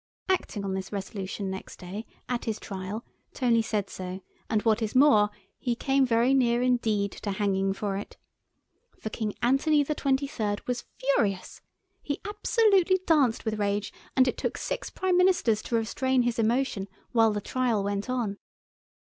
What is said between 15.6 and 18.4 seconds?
to restrain his emotion while the trial went on.